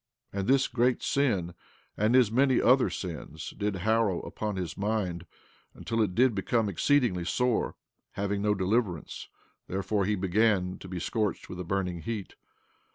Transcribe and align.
And 0.33 0.47
this 0.47 0.67
great 0.67 1.03
sin, 1.03 1.53
and 1.95 2.15
his 2.15 2.31
many 2.31 2.59
other 2.59 2.89
sins, 2.89 3.51
did 3.55 3.75
harrow 3.85 4.19
up 4.21 4.57
his 4.57 4.75
mind 4.75 5.27
until 5.75 6.01
it 6.01 6.15
did 6.15 6.33
become 6.33 6.67
exceedingly 6.69 7.23
sore, 7.23 7.75
having 8.13 8.41
no 8.41 8.55
deliverance; 8.55 9.29
therefore 9.67 10.05
he 10.05 10.15
began 10.15 10.79
to 10.79 10.87
be 10.87 10.99
scorched 10.99 11.49
with 11.49 11.59
a 11.59 11.63
burning 11.63 11.99
heat. 11.99 12.33